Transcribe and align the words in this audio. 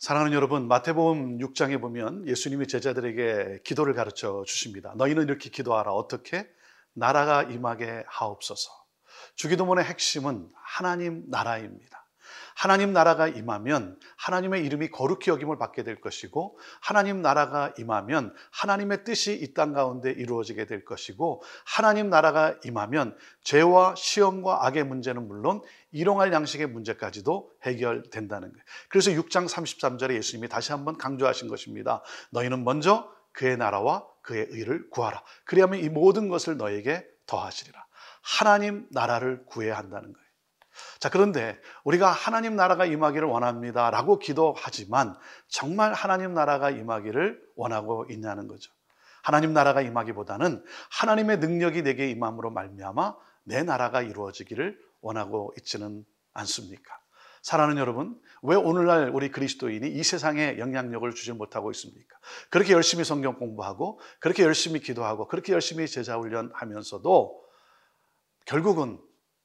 사랑하는 0.00 0.32
여러분, 0.32 0.66
마태복음 0.66 1.36
6장에 1.40 1.78
보면 1.78 2.26
예수님이 2.26 2.66
제자들에게 2.68 3.60
기도를 3.64 3.92
가르쳐 3.92 4.42
주십니다. 4.46 4.94
너희는 4.96 5.24
이렇게 5.24 5.50
기도하라. 5.50 5.92
어떻게? 5.92 6.48
나라가 6.94 7.42
임하게 7.42 8.04
하옵소서. 8.06 8.70
주기도문의 9.34 9.84
핵심은 9.84 10.48
하나님 10.54 11.24
나라입니다. 11.28 12.06
하나님 12.54 12.92
나라가 12.92 13.28
임하면 13.28 13.98
하나님의 14.16 14.64
이름이 14.64 14.90
거룩히 14.90 15.30
여김을 15.30 15.58
받게 15.58 15.84
될 15.84 16.00
것이고 16.00 16.58
하나님 16.80 17.22
나라가 17.22 17.72
임하면 17.78 18.34
하나님의 18.50 19.04
뜻이 19.04 19.32
이 19.34 19.54
땅 19.54 19.72
가운데 19.72 20.10
이루어지게 20.10 20.66
될 20.66 20.84
것이고 20.84 21.42
하나님 21.64 22.08
나라가 22.10 22.56
임하면 22.64 23.16
죄와 23.42 23.94
시험과 23.96 24.66
악의 24.66 24.84
문제는 24.84 25.26
물론 25.26 25.62
일용할 25.92 26.32
양식의 26.32 26.68
문제까지도 26.68 27.50
해결된다는 27.62 28.52
거예요. 28.52 28.64
그래서 28.88 29.10
6장 29.10 29.48
33절에 29.48 30.14
예수님이 30.14 30.48
다시 30.48 30.72
한번 30.72 30.96
강조하신 30.96 31.48
것입니다. 31.48 32.02
너희는 32.30 32.64
먼저 32.64 33.10
그의 33.32 33.56
나라와 33.56 34.06
그의 34.22 34.46
의를 34.50 34.88
구하라. 34.90 35.22
그리하면 35.44 35.80
이 35.80 35.88
모든 35.88 36.28
것을 36.28 36.56
너에게 36.56 37.06
더하시리라. 37.26 37.84
하나님 38.22 38.86
나라를 38.90 39.44
구해야 39.46 39.76
한다는 39.76 40.12
거예요. 40.12 40.29
자, 40.98 41.08
그런데 41.08 41.58
우리가 41.84 42.10
하나님 42.10 42.56
나라가 42.56 42.84
임하기를 42.84 43.26
원합니다. 43.26 43.90
라고 43.90 44.18
기도하지만 44.18 45.16
정말 45.48 45.92
하나님 45.92 46.34
나라가 46.34 46.70
임하기를 46.70 47.40
원하고 47.56 48.06
있냐는 48.10 48.48
거죠. 48.48 48.72
하나님 49.22 49.52
나라가 49.52 49.80
임하기보다는 49.80 50.64
하나님의 50.90 51.38
능력이 51.38 51.82
내게 51.82 52.10
임함으로 52.10 52.50
말미암아 52.50 53.16
내 53.44 53.62
나라가 53.62 54.02
이루어지기를 54.02 54.78
원하고 55.00 55.52
있지는 55.58 56.04
않습니까? 56.32 57.00
사랑하는 57.42 57.80
여러분, 57.80 58.20
왜 58.42 58.54
오늘날 58.54 59.10
우리 59.14 59.30
그리스도인이 59.30 59.88
이 59.88 60.02
세상에 60.02 60.58
영향력을 60.58 61.10
주지 61.14 61.32
못하고 61.32 61.70
있습니까? 61.70 62.18
그렇게 62.50 62.74
열심히 62.74 63.02
성경 63.04 63.38
공부하고, 63.38 63.98
그렇게 64.18 64.42
열심히 64.42 64.80
기도하고, 64.80 65.26
그렇게 65.26 65.54
열심히 65.54 65.86
제자 65.86 66.18
훈련하면서도 66.18 67.42
결국은 68.44 69.00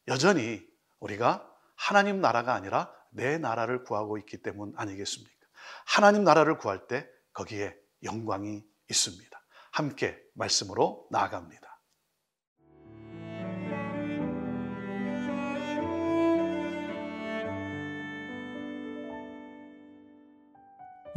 여전히 0.08 0.62
우리가 1.06 1.48
하나님 1.76 2.20
나라가 2.20 2.56
아니라 2.56 2.92
내 3.12 3.38
나라를 3.38 3.84
구하고 3.84 4.18
있기 4.18 4.42
때문 4.42 4.74
아니겠습니까? 4.76 5.34
하나님 5.86 6.24
나라를 6.24 6.58
구할 6.58 6.88
때 6.88 7.08
거기에 7.34 7.76
영광이 8.04 8.64
있습니다. 8.90 9.42
함께 9.72 10.18
말씀으로 10.34 11.08
나아갑니다. 11.12 11.64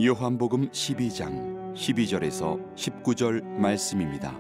요한복음 0.01 0.71
12장 0.71 1.75
12절에서 1.75 2.77
19절 2.77 3.43
말씀입니다. 3.45 4.33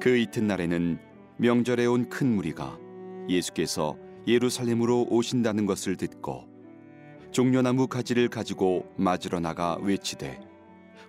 그 0.00 0.16
이튿날에는 0.16 0.98
명절에 1.38 1.84
온 1.86 2.08
큰 2.08 2.34
무리가 2.34 2.78
예수께서 3.28 3.96
예루살렘으로 4.26 5.06
오신다는 5.10 5.66
것을 5.66 5.96
듣고 5.96 6.48
종려나무 7.30 7.86
가지를 7.86 8.28
가지고 8.28 8.86
맞으러 8.96 9.40
나가 9.40 9.76
외치되 9.80 10.40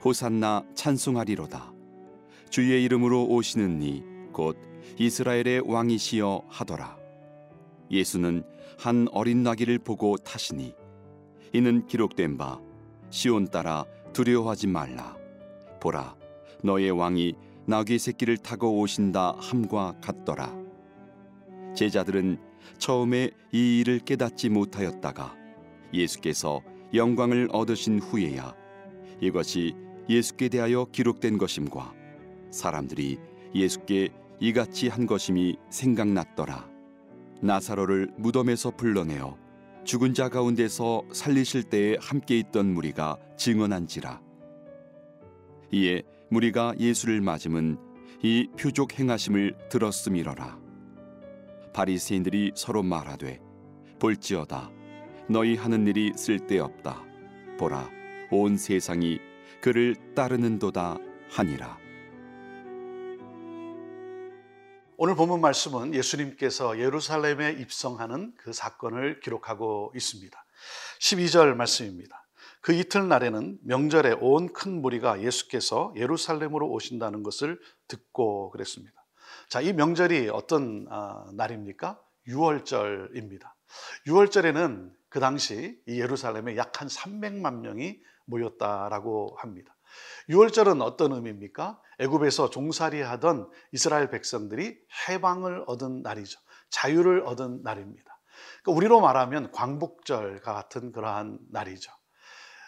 호산나 0.03 0.63
찬송하리로다. 0.75 1.73
주의 2.49 2.83
이름으로 2.83 3.25
오시는 3.27 3.81
이 3.81 4.17
곧 4.37 4.55
이스라엘의 4.99 5.63
왕이시여 5.65 6.43
하더라. 6.47 6.95
예수는 7.89 8.43
한 8.77 9.07
어린 9.11 9.41
나귀를 9.41 9.79
보고 9.79 10.15
타시니 10.15 10.75
이는 11.53 11.87
기록된 11.87 12.37
바 12.37 12.59
시온 13.09 13.47
따라 13.47 13.83
두려워하지 14.13 14.67
말라. 14.67 15.17
보라 15.79 16.15
너의 16.63 16.91
왕이 16.91 17.33
나귀 17.65 17.97
새끼를 17.97 18.37
타고 18.37 18.79
오신다 18.79 19.37
함과 19.39 19.95
같더라 20.01 20.55
제자들은 21.77 22.39
처음에 22.79 23.29
이 23.51 23.79
일을 23.79 23.99
깨닫지 23.99 24.49
못하였다가 24.49 25.35
예수께서 25.93 26.61
영광을 26.93 27.47
얻으신 27.51 27.99
후에야 27.99 28.55
이것이 29.21 29.75
예수께 30.09 30.49
대하여 30.49 30.85
기록된 30.91 31.37
것임과 31.37 31.93
사람들이 32.49 33.19
예수께 33.53 34.09
이같이 34.39 34.87
한 34.87 35.05
것임이 35.05 35.57
생각났더라. 35.69 36.67
나사로를 37.41 38.11
무덤에서 38.17 38.71
불러내어 38.71 39.37
죽은 39.83 40.15
자 40.15 40.29
가운데서 40.29 41.03
살리실 41.13 41.63
때에 41.63 41.97
함께 41.99 42.39
있던 42.39 42.73
무리가 42.73 43.17
증언한지라. 43.37 44.19
이에 45.71 46.01
무리가 46.29 46.73
예수를 46.79 47.21
맞음은 47.21 47.77
이 48.23 48.47
표적 48.59 48.97
행하심을 48.97 49.55
들었음이러라 49.69 50.66
바리새인들이 51.77 52.53
서로 52.55 52.81
말하되 52.81 53.39
볼지어다 53.99 54.71
너희 55.29 55.55
하는 55.55 55.85
일이 55.85 56.11
쓸데없다 56.15 57.03
보라 57.59 57.87
온 58.31 58.57
세상이 58.57 59.19
그를 59.61 59.95
따르는도다 60.15 60.97
하니라 61.29 61.77
오늘 64.97 65.15
본문 65.15 65.39
말씀은 65.39 65.93
예수님께서 65.93 66.79
예루살렘에 66.79 67.51
입성하는 67.59 68.33
그 68.35 68.51
사건을 68.51 69.19
기록하고 69.19 69.93
있습니다. 69.95 70.45
12절 70.99 71.53
말씀입니다. 71.53 72.25
그 72.61 72.73
이튿날에는 72.73 73.59
명절에 73.61 74.15
온 74.19 74.51
큰 74.51 74.81
무리가 74.81 75.21
예수께서 75.21 75.93
예루살렘으로 75.95 76.67
오신다는 76.71 77.21
것을 77.21 77.59
듣고 77.87 78.49
그랬습니다. 78.49 78.96
자, 79.49 79.61
이 79.61 79.71
명절이 79.71 80.29
어떤 80.29 80.87
아, 80.89 81.25
날입니까? 81.33 81.97
6월절입니다. 82.27 83.49
6월절에는 84.05 84.91
그 85.07 85.21
당시 85.21 85.81
이 85.87 86.01
예루살렘에 86.01 86.57
약 86.57 86.81
한 86.81 86.89
300만 86.89 87.61
명이 87.61 88.01
모였다라고 88.25 89.37
합니다. 89.39 89.73
6월절은 90.29 90.81
어떤 90.81 91.13
의미입니까? 91.13 91.81
애굽에서 91.99 92.49
종살이 92.49 93.01
하던 93.01 93.49
이스라엘 93.71 94.09
백성들이 94.09 94.77
해방을 95.07 95.63
얻은 95.65 96.01
날이죠. 96.01 96.39
자유를 96.69 97.21
얻은 97.25 97.63
날입니다. 97.63 98.19
그러니까 98.61 98.77
우리로 98.77 98.99
말하면 98.99 99.51
광복절과 99.53 100.53
같은 100.53 100.91
그러한 100.91 101.39
날이죠. 101.49 101.89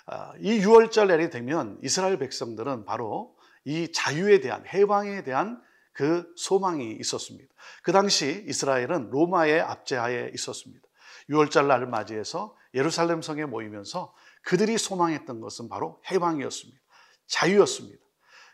아, 0.06 0.31
이 0.39 0.62
6월절 0.62 1.07
날이 1.07 1.29
되면 1.29 1.78
이스라엘 1.84 2.18
백성들은 2.18 2.85
바로 2.85 3.35
이 3.66 3.91
자유에 3.91 4.39
대한 4.39 4.66
해방에 4.66 5.23
대한 5.23 5.62
그 5.94 6.31
소망이 6.35 6.94
있었습니다. 7.00 7.53
그 7.83 7.91
당시 7.91 8.45
이스라엘은 8.47 9.09
로마의 9.09 9.61
압제하에 9.61 10.31
있었습니다. 10.33 10.88
6월절 11.29 11.67
날을 11.67 11.88
맞이해서 11.88 12.55
예루살렘 12.74 13.21
성에 13.21 13.45
모이면서 13.45 14.13
그들이 14.44 14.77
소망했던 14.77 15.41
것은 15.41 15.69
바로 15.69 16.01
해방이었습니다. 16.09 16.80
자유였습니다. 17.27 18.03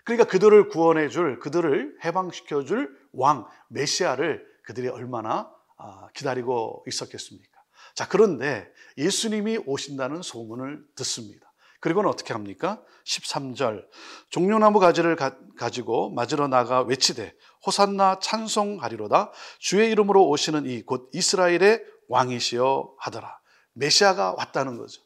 그러니까 0.04 0.28
그들을 0.28 0.70
구원해 0.70 1.10
줄, 1.10 1.40
그들을 1.40 1.98
해방시켜 2.04 2.64
줄 2.64 2.96
왕, 3.14 3.48
메시아를 3.70 4.46
그들이 4.64 4.88
얼마나 4.88 5.52
아, 5.78 6.08
기다리고 6.14 6.84
있었겠습니까? 6.88 7.52
자, 7.96 8.08
그런데 8.08 8.72
예수님이 8.98 9.60
오신다는 9.66 10.22
소문을 10.22 10.86
듣습니다. 10.96 11.45
그리고는 11.86 12.10
어떻게 12.10 12.34
합니까? 12.34 12.82
13절. 13.06 13.86
종려나무 14.32 14.80
가지를 14.80 15.16
가, 15.16 15.36
지고 15.70 16.10
맞으러 16.10 16.48
나가 16.48 16.82
외치되 16.82 17.32
호산나 17.64 18.18
찬송하리로다. 18.22 19.32
주의 19.60 19.92
이름으로 19.92 20.28
오시는 20.28 20.66
이 20.66 20.82
곧 20.82 21.12
이스라엘의 21.14 21.86
왕이시여 22.10 22.96
하더라. 22.98 23.38
메시아가 23.74 24.34
왔다는 24.36 24.78
거죠. 24.78 25.00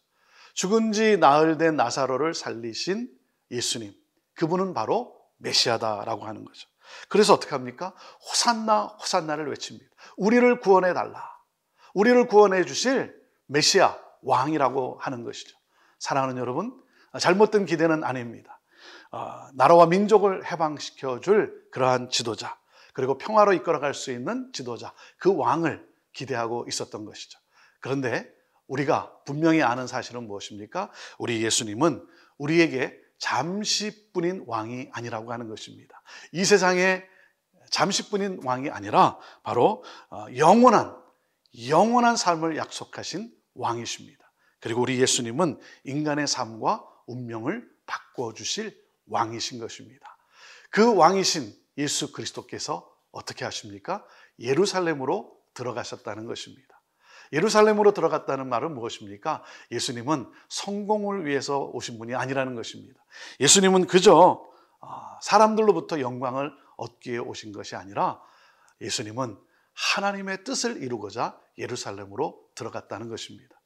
죽은 0.54 0.94
지 0.94 1.18
나흘 1.18 1.58
된 1.58 1.76
나사로를 1.76 2.34
살리신 2.34 3.10
예수님. 3.52 3.94
그분은 4.36 4.74
바로 4.74 5.14
메시아다라고 5.40 6.24
하는 6.24 6.46
거죠. 6.46 6.66
그래서 7.10 7.34
어떻게 7.34 7.52
합니까? 7.52 7.94
호산나 8.22 8.84
호산나를 9.02 9.50
외칩니다. 9.50 9.86
우리를 10.16 10.62
구원해 10.62 10.94
달라. 10.94 11.30
우리를 11.94 12.26
구원해 12.28 12.64
주실 12.64 13.14
메시아 13.48 13.98
왕이라고 14.22 15.00
하는 15.02 15.26
것이죠 15.26 15.59
사랑하는 16.00 16.38
여러분, 16.38 16.74
잘못된 17.20 17.66
기대는 17.66 18.04
아닙니다. 18.04 18.60
어, 19.12 19.48
나라와 19.54 19.86
민족을 19.86 20.46
해방시켜 20.52 21.20
줄 21.20 21.68
그러한 21.72 22.10
지도자, 22.10 22.58
그리고 22.94 23.18
평화로 23.18 23.54
이끌어갈 23.54 23.94
수 23.94 24.12
있는 24.12 24.52
지도자, 24.54 24.94
그 25.18 25.36
왕을 25.36 25.88
기대하고 26.14 26.66
있었던 26.68 27.06
것이죠. 27.06 27.40
그런데 27.82 28.30
우리가 28.68 29.12
분명히 29.26 29.64
아는 29.64 29.88
사실은 29.88 30.28
무엇입니까? 30.28 30.92
우리 31.18 31.44
예수님은 31.44 32.06
우리에게 32.38 32.98
잠시뿐인 33.18 34.44
왕이 34.48 34.90
아니라고 34.94 35.32
하는 35.34 35.50
것입니다. 35.50 36.02
이 36.32 36.46
세상에 36.46 37.04
잠시뿐인 37.70 38.42
왕이 38.44 38.70
아니라 38.70 39.18
바로 39.44 39.84
어, 40.10 40.26
영원한 40.36 40.96
영원한 41.68 42.16
삶을 42.16 42.58
약속하신 42.58 43.32
왕이십니다. 43.56 44.19
그리고 44.60 44.82
우리 44.82 45.00
예수님은 45.00 45.60
인간의 45.84 46.28
삶과 46.28 46.86
운명을 47.08 47.70
바꿔 47.86 48.34
주실 48.34 48.80
왕이신 49.08 49.60
것입니다. 49.60 50.18
그 50.70 50.96
왕이신 50.96 51.54
예수 51.78 52.12
그리스도께서 52.12 52.90
어떻게 53.12 53.46
하십니까? 53.46 54.06
예루살렘으로 54.40 55.36
들어가셨다는 55.54 56.26
것입니다. 56.26 56.80
예루살렘으로 57.32 57.94
들어갔다는 57.94 58.48
말은 58.50 58.74
무엇입니까? 58.74 59.44
예수님은 59.72 60.32
성공을 60.50 61.26
위해서 61.26 61.60
오신 61.60 62.00
분이 62.00 62.16
아니라는 62.16 62.56
것입니다. 62.56 63.04
예수님은 63.40 63.88
그저 63.88 64.46
아, 64.82 65.20
사람들로부터 65.22 66.00
영광을 66.00 66.52
얻기에 66.78 67.18
오신 67.18 67.52
것이 67.52 67.76
아니라 67.76 68.22
예수님은 68.82 69.38
하나님의 69.74 70.44
뜻을 70.44 70.82
이루고자 70.82 71.40
예루살렘으로 71.58 72.42
들어갔다는 72.56 73.10
것입니다. 73.10 73.59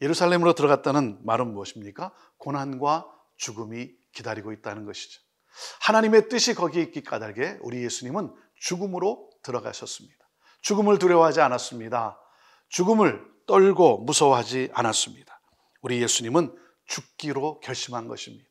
예루살렘으로 0.00 0.54
들어갔다는 0.54 1.20
말은 1.24 1.52
무엇입니까? 1.52 2.12
고난과 2.38 3.06
죽음이 3.36 3.90
기다리고 4.12 4.52
있다는 4.52 4.84
것이죠. 4.84 5.20
하나님의 5.80 6.28
뜻이 6.28 6.54
거기에 6.54 6.82
있기 6.82 7.02
까닭에 7.02 7.58
우리 7.62 7.82
예수님은 7.82 8.34
죽음으로 8.56 9.30
들어가셨습니다. 9.42 10.16
죽음을 10.60 10.98
두려워하지 10.98 11.40
않았습니다. 11.40 12.18
죽음을 12.68 13.24
떨고 13.46 13.98
무서워하지 13.98 14.70
않았습니다. 14.72 15.40
우리 15.80 16.02
예수님은 16.02 16.54
죽기로 16.86 17.60
결심한 17.60 18.08
것입니다. 18.08 18.48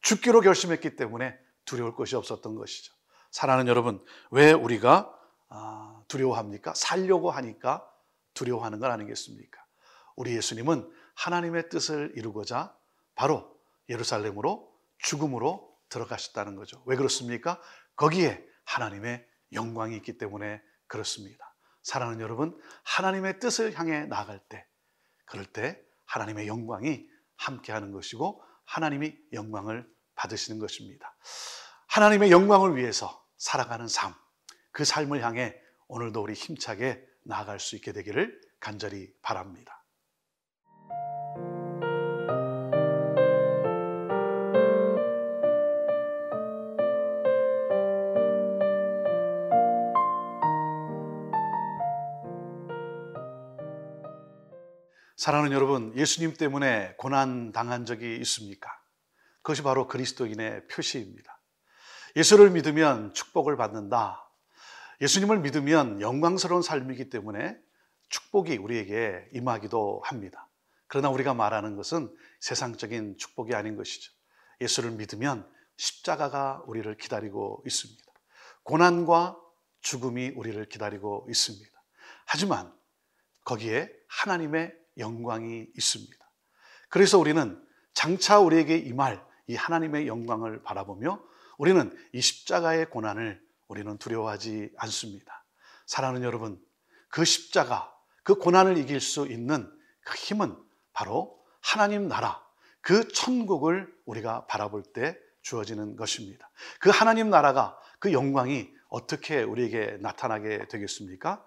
죽기로 0.00 0.40
결심했기 0.40 0.96
때문에 0.96 1.38
두려울 1.64 1.94
것이 1.94 2.16
없었던 2.16 2.54
것이죠. 2.54 2.92
사랑하는 3.30 3.68
여러분, 3.68 4.04
왜 4.30 4.52
우리가 4.52 5.14
아, 5.50 6.02
두려워합니까? 6.08 6.74
살려고 6.74 7.30
하니까 7.30 7.86
두려워하는 8.34 8.80
건 8.80 8.90
아니겠습니까? 8.90 9.59
우리 10.20 10.36
예수님은 10.36 10.86
하나님의 11.14 11.70
뜻을 11.70 12.12
이루고자 12.14 12.76
바로 13.14 13.58
예루살렘으로 13.88 14.70
죽음으로 14.98 15.74
들어가셨다는 15.88 16.56
거죠. 16.56 16.82
왜 16.84 16.94
그렇습니까? 16.94 17.58
거기에 17.96 18.44
하나님의 18.64 19.26
영광이 19.54 19.96
있기 19.96 20.18
때문에 20.18 20.60
그렇습니다. 20.88 21.54
사랑하는 21.82 22.20
여러분, 22.20 22.54
하나님의 22.84 23.38
뜻을 23.38 23.78
향해 23.78 24.04
나아갈 24.04 24.38
때, 24.40 24.66
그럴 25.24 25.46
때 25.46 25.82
하나님의 26.04 26.48
영광이 26.48 27.08
함께 27.36 27.72
하는 27.72 27.90
것이고 27.90 28.44
하나님이 28.66 29.16
영광을 29.32 29.90
받으시는 30.16 30.60
것입니다. 30.60 31.16
하나님의 31.86 32.30
영광을 32.30 32.76
위해서 32.76 33.24
살아가는 33.38 33.88
삶, 33.88 34.14
그 34.70 34.84
삶을 34.84 35.24
향해 35.24 35.58
오늘도 35.88 36.22
우리 36.22 36.34
힘차게 36.34 37.02
나아갈 37.22 37.58
수 37.58 37.74
있게 37.74 37.94
되기를 37.94 38.38
간절히 38.60 39.14
바랍니다. 39.22 39.79
사랑하는 55.20 55.52
여러분, 55.52 55.94
예수님 55.98 56.32
때문에 56.32 56.94
고난 56.96 57.52
당한 57.52 57.84
적이 57.84 58.16
있습니까? 58.22 58.70
그것이 59.42 59.62
바로 59.62 59.86
그리스도인의 59.86 60.66
표시입니다. 60.68 61.38
예수를 62.16 62.48
믿으면 62.48 63.12
축복을 63.12 63.58
받는다. 63.58 64.26
예수님을 65.02 65.40
믿으면 65.40 66.00
영광스러운 66.00 66.62
삶이기 66.62 67.10
때문에 67.10 67.54
축복이 68.08 68.56
우리에게 68.56 69.28
임하기도 69.34 70.00
합니다. 70.06 70.48
그러나 70.86 71.10
우리가 71.10 71.34
말하는 71.34 71.76
것은 71.76 72.10
세상적인 72.40 73.18
축복이 73.18 73.54
아닌 73.54 73.76
것이죠. 73.76 74.14
예수를 74.62 74.92
믿으면 74.92 75.46
십자가가 75.76 76.62
우리를 76.66 76.96
기다리고 76.96 77.62
있습니다. 77.66 78.02
고난과 78.62 79.36
죽음이 79.82 80.30
우리를 80.30 80.64
기다리고 80.70 81.26
있습니다. 81.28 81.82
하지만 82.24 82.72
거기에 83.44 83.92
하나님의 84.08 84.79
영광이 85.00 85.66
있습니다. 85.76 86.30
그래서 86.88 87.18
우리는 87.18 87.60
장차 87.94 88.38
우리에게 88.38 88.76
임할 88.76 89.24
이 89.46 89.56
하나님의 89.56 90.06
영광을 90.06 90.62
바라보며 90.62 91.22
우리는 91.58 91.96
이 92.12 92.20
십자가의 92.20 92.88
고난을 92.90 93.42
우리는 93.68 93.98
두려워하지 93.98 94.72
않습니다. 94.76 95.44
사랑하는 95.86 96.22
여러분, 96.22 96.60
그 97.08 97.24
십자가, 97.24 97.92
그 98.22 98.36
고난을 98.36 98.78
이길 98.78 99.00
수 99.00 99.26
있는 99.26 99.70
그 100.02 100.16
힘은 100.16 100.56
바로 100.92 101.38
하나님 101.60 102.08
나라, 102.08 102.42
그 102.80 103.08
천국을 103.08 103.92
우리가 104.06 104.46
바라볼 104.46 104.82
때 104.82 105.18
주어지는 105.42 105.96
것입니다. 105.96 106.50
그 106.80 106.90
하나님 106.90 107.30
나라가 107.30 107.78
그 107.98 108.12
영광이 108.12 108.70
어떻게 108.88 109.42
우리에게 109.42 109.98
나타나게 110.00 110.68
되겠습니까? 110.68 111.44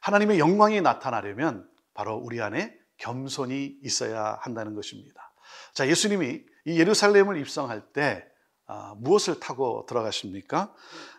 하나님의 0.00 0.38
영광이 0.38 0.80
나타나려면 0.80 1.68
바로 1.94 2.16
우리 2.16 2.40
안에 2.40 2.78
겸손이 2.98 3.78
있어야 3.82 4.38
한다는 4.42 4.74
것입니다. 4.74 5.32
자, 5.72 5.88
예수님이 5.88 6.42
이 6.66 6.78
예루살렘을 6.78 7.38
입성할 7.38 7.92
때 7.92 8.24
아, 8.66 8.94
무엇을 8.98 9.40
타고 9.40 9.86
들어가십니까? 9.88 10.74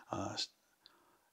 아, 0.08 0.36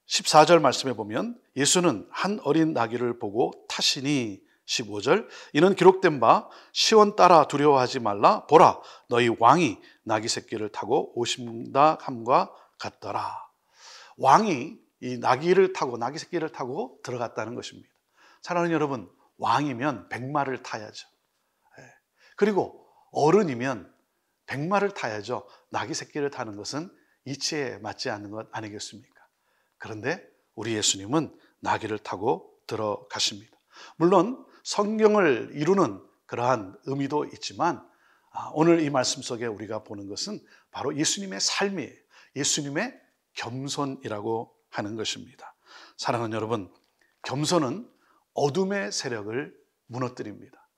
14절 0.08 0.60
말씀에 0.60 0.94
보면 0.94 1.40
예수는 1.56 2.08
한 2.10 2.40
어린 2.44 2.74
나귀를 2.74 3.20
보고 3.20 3.52
타시니 3.68 4.42
15절 4.66 5.28
이는 5.54 5.76
기록된 5.76 6.20
바 6.20 6.50
시원 6.74 7.16
따라 7.16 7.48
두려워하지 7.48 8.00
말라 8.00 8.46
보라 8.48 8.82
너희 9.10 9.30
왕이 9.40 9.80
나귀 10.04 10.28
새끼를 10.28 10.70
타고 10.70 11.12
오신다 11.20 11.98
함과 12.02 12.52
같더라. 12.80 13.48
왕이 14.18 14.78
이 15.02 15.18
나귀를 15.18 15.74
타고 15.74 15.98
나귀 15.98 16.18
새끼를 16.18 16.52
타고 16.52 17.00
들어갔다는 17.04 17.56
것입니다. 17.56 17.90
사랑하는 18.42 18.74
여러분, 18.74 19.10
왕이면 19.38 20.10
백마를 20.10 20.64
타야죠. 20.64 21.08
예. 21.80 21.84
그리고 22.36 22.88
어른이면 23.12 23.94
백마를 24.46 24.94
타야죠. 24.94 25.48
나귀 25.70 25.94
새끼를 25.94 26.30
타는 26.30 26.56
것은 26.56 26.90
이치에 27.26 27.78
맞지 27.80 28.10
않는 28.10 28.32
것 28.32 28.48
아니겠습니까? 28.52 29.28
그런데 29.78 30.26
우리 30.56 30.76
예수님은 30.76 31.38
나귀를 31.60 32.00
타고 32.00 32.54
들어가십니다. 32.68 33.58
물론 33.98 34.46
성경을 34.64 35.52
이루는 35.54 36.04
그러한 36.26 36.78
의미도 36.86 37.26
있지만 37.34 37.88
아, 38.32 38.52
오늘 38.54 38.82
이 38.82 38.90
말씀 38.90 39.22
속에 39.22 39.46
우리가 39.46 39.84
보는 39.84 40.08
것은 40.08 40.40
바로 40.72 40.96
예수님의 40.96 41.40
삶이에요. 41.40 41.94
예수님의 42.36 42.94
겸손이라고 43.34 44.54
하는 44.70 44.96
것입니다. 44.96 45.56
사랑하는 45.98 46.36
여러분, 46.36 46.72
겸손은 47.24 47.90
어둠의 48.38 48.92
세력을 48.92 49.54
무너뜨립니다. 49.88 50.70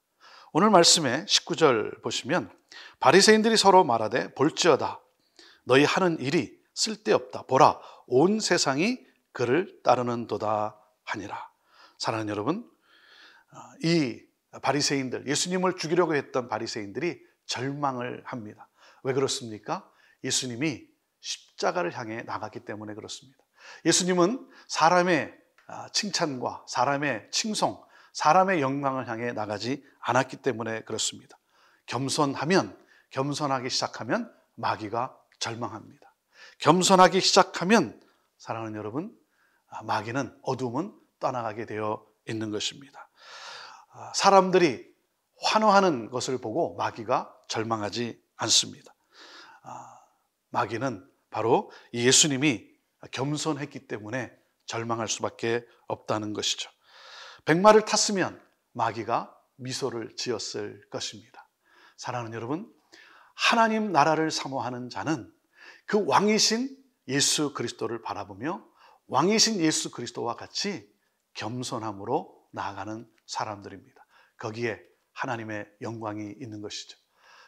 오늘 0.54 0.70
말씀에 0.70 1.26
19절 1.26 2.02
보시면 2.02 2.52
바리새인들이 3.00 3.58
서로 3.58 3.84
말하되 3.84 4.34
볼지어다 4.34 5.02
너희 5.66 5.84
하는 5.84 6.18
일이 6.20 6.58
쓸데없다 6.74 7.44
보라 7.44 7.80
온 8.08 8.40
세상이 8.40 9.06
그를 9.34 9.82
따르는도다 9.84 10.80
하니라. 11.04 11.50
사랑하는 11.98 12.32
여러분, 12.32 12.70
이 13.84 14.22
바리새인들 14.62 15.28
예수님을 15.28 15.76
죽이려고 15.76 16.16
했던 16.16 16.48
바리새인들이 16.48 17.22
절망을 17.46 18.24
합니다. 18.26 18.70
왜 19.04 19.14
그렇습니까? 19.14 19.90
예수님이 20.24 20.88
십자가를 21.20 21.98
향해 21.98 22.24
나갔기 22.24 22.62
때문에 22.62 22.94
그렇습니다. 22.94 23.38
예수님은 23.86 24.50
사람의 24.68 25.34
아, 25.34 25.49
칭찬과 25.94 26.66
사람의 26.68 27.30
칭송, 27.32 27.82
사람의 28.14 28.62
영광을 28.62 29.08
향해 29.08 29.32
나가지 29.32 29.84
않았기 30.00 30.38
때문에 30.38 30.82
그렇습니다. 30.84 31.38
겸손하면, 31.86 32.78
겸손하기 33.12 33.70
시작하면 33.70 34.34
마귀가 34.56 35.16
절망합니다. 35.40 36.14
겸손하기 36.60 37.22
시작하면, 37.22 38.00
사랑하는 38.38 38.78
여러분, 38.78 39.16
아, 39.70 39.84
마귀는 39.84 40.38
어둠은 40.44 40.94
떠나가게 41.20 41.66
되어 41.66 42.06
있는 42.28 42.52
것입니다. 42.52 43.10
아, 43.92 44.12
사람들이 44.16 44.88
환호하는 45.42 46.10
것을 46.10 46.40
보고 46.40 46.76
마귀가 46.76 47.34
절망하지 47.48 48.22
않습니다. 48.36 48.94
마귀는 50.50 51.08
바로 51.30 51.72
예수님이 51.94 52.68
겸손했기 53.12 53.88
때문에 53.88 54.36
절망할 54.70 55.08
수밖에 55.08 55.66
없다는 55.88 56.34
것이죠. 56.34 56.70
백마를 57.46 57.86
탔으면 57.86 58.40
마귀가 58.74 59.36
미소를 59.56 60.16
지었을 60.16 60.88
것입니다. 60.92 61.50
사랑하는 61.98 62.34
여러분, 62.34 62.72
하나님 63.36 63.92
나라를 63.92 64.30
사모하는 64.30 64.90
자는 64.90 65.34
그 65.88 66.06
왕이신 66.06 66.78
예수 67.08 67.54
그리스도를 67.54 68.04
바라보며 68.04 68.64
왕이신 69.08 69.60
예수 69.60 69.90
그리스도와 69.90 70.36
같이 70.36 70.88
겸손함으로 71.34 72.48
나아가는 72.52 73.10
사람들입니다. 73.26 74.06
거기에 74.38 74.80
하나님의 75.14 75.68
영광이 75.82 76.36
있는 76.40 76.62
것이죠. 76.62 76.96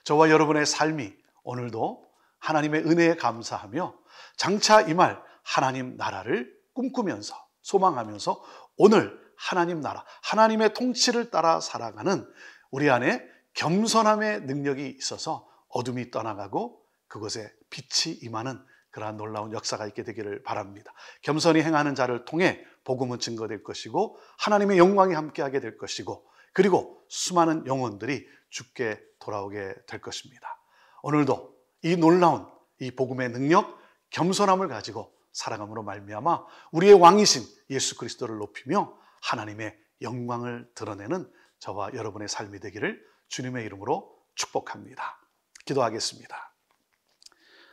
저와 0.06 0.32
여러분의 0.32 0.66
삶이 0.66 1.14
오늘도 1.44 2.12
하나님의 2.40 2.82
은혜에 2.82 3.16
감사하며 3.16 3.96
장차 4.38 4.82
이말 4.82 5.24
하나님 5.44 5.96
나라를 5.98 6.61
꿈꾸면서 6.74 7.36
소망하면서 7.62 8.44
오늘 8.78 9.20
하나님 9.38 9.82
나라, 9.82 10.06
하나님의 10.24 10.74
통치를 10.74 11.32
따라 11.32 11.60
살아가는 11.60 12.28
우리 12.70 12.90
안에 12.90 13.24
겸손함의 13.54 14.42
능력이 14.42 14.96
있어서 14.98 15.48
어둠이 15.70 16.12
떠나가고 16.12 16.82
그곳에 17.08 17.52
빛이 17.70 18.16
임하는 18.22 18.64
그러한 18.92 19.18
놀라운 19.18 19.54
역사가 19.54 19.88
있게 19.88 20.04
되기를 20.04 20.44
바랍니다. 20.44 20.94
겸손히 21.22 21.62
행하는 21.62 21.96
자를 21.96 22.26
통해 22.26 22.64
복음은 22.84 23.20
증거될 23.20 23.64
것이고 23.64 24.18
하나님의 24.40 24.78
영광이 24.78 25.14
함께하게 25.14 25.60
될 25.60 25.78
것이고 25.78 26.26
그리고 26.54 27.02
수많은 27.08 27.66
영혼들이 27.68 28.26
죽게 28.50 29.02
돌아오게 29.20 29.76
될 29.88 30.02
것입니다. 30.02 30.60
오늘도 31.04 31.56
이 31.84 31.96
놀라운 31.96 32.48
이 32.80 32.92
복음의 32.92 33.30
능력, 33.30 33.80
겸손함을 34.10 34.68
가지고 34.68 35.14
살아감으로 35.34 35.84
말미암아 35.84 36.46
우리의 36.72 36.94
왕이신 36.94 37.44
예수 37.70 37.98
그리스도를 37.98 38.38
높이며 38.38 38.98
하나님의 39.22 39.78
영광을 40.02 40.70
드러내는 40.76 41.32
저와 41.60 41.94
여러분의 41.94 42.28
삶이 42.28 42.60
되기를 42.60 43.02
주님의 43.30 43.66
이름으로 43.66 44.18
축복합니다. 44.36 45.20
기도하겠습니다. 45.66 46.54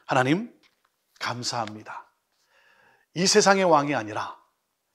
하나님, 0.07 0.55
감사합니다. 1.21 2.11
이 3.15 3.27
세상의 3.27 3.65
왕이 3.65 3.95
아니라 3.95 4.39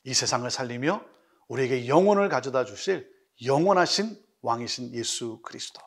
이 0.03 0.13
세상을 0.13 0.49
살리며 0.49 1.03
우리에게 1.47 1.87
영혼을 1.87 2.29
가져다 2.29 2.65
주실 2.65 3.11
영원하신 3.43 4.21
왕이신 4.41 4.93
예수 4.93 5.41
그리스도. 5.41 5.81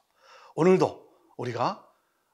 오늘도 0.55 1.09
우리가 1.37 1.87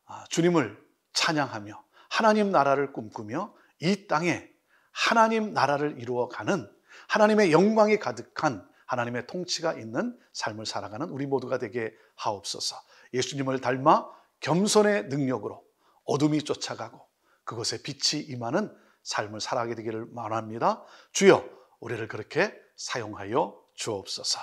아, 0.07 0.25
주님을 0.29 0.81
찬양하며 1.13 1.83
하나님 2.11 2.51
나라를 2.51 2.93
꿈꾸며 2.93 3.55
이 3.83 4.07
땅에 4.07 4.49
하나님 4.93 5.53
나라를 5.53 5.99
이루어가는 5.99 6.71
하나님의 7.09 7.53
영광이 7.53 7.99
가득한 7.99 8.67
하나님의 8.87 9.27
통치가 9.27 9.73
있는 9.75 10.19
삶을 10.33 10.67
살아가는 10.67 11.09
우리 11.09 11.27
모두가 11.27 11.59
되게 11.59 11.93
하옵소서. 12.17 12.77
예수님을 13.15 13.61
닮아 13.61 14.09
겸손의 14.41 15.05
능력으로 15.05 15.65
어둠이 16.05 16.43
쫓아가고 16.43 17.01
그것에 17.45 17.83
빛이 17.83 18.23
임하는 18.25 18.75
삶을 19.03 19.41
살아가게 19.41 19.75
되기를 19.75 20.09
원합니다. 20.15 20.85
주여, 21.13 21.45
우리를 21.81 22.07
그렇게 22.09 22.55
사용하여 22.77 23.59
주옵소서. 23.75 24.39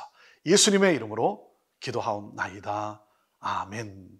예수님의 0.46 0.96
이름으로 0.96 1.50
기도하옵나이다. 1.80 3.04
아멘. 3.40 4.20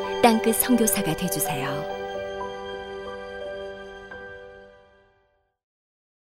땅끝 0.21 0.55
성교사가 0.57 1.15
되주세요 1.15 2.00